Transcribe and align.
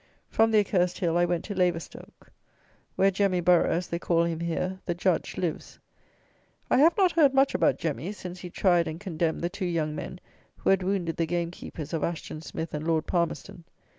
From 0.29 0.49
the 0.49 0.57
Accursed 0.57 0.97
Hill 0.97 1.15
I 1.15 1.25
went 1.25 1.45
to 1.45 1.53
Laverstoke 1.53 2.31
where 2.95 3.11
"Jemmy 3.11 3.39
Burrough" 3.39 3.69
(as 3.69 3.85
they 3.87 3.99
call 3.99 4.23
him 4.23 4.39
here), 4.39 4.79
the 4.87 4.95
Judge, 4.95 5.37
lives. 5.37 5.77
I 6.71 6.79
have 6.79 6.97
not 6.97 7.11
heard 7.11 7.35
much 7.35 7.53
about 7.53 7.77
"Jemmy" 7.77 8.11
since 8.13 8.39
he 8.39 8.49
tried 8.49 8.87
and 8.87 8.99
condemned 8.99 9.41
the 9.41 9.47
two 9.49 9.63
young 9.67 9.93
men 9.93 10.19
who 10.57 10.71
had 10.71 10.81
wounded 10.81 11.17
the 11.17 11.27
game 11.27 11.51
keepers 11.51 11.93
of 11.93 12.03
Ashton 12.03 12.41
Smith 12.41 12.73
and 12.73 12.87
Lord 12.87 13.05
Palmerston. 13.05 13.63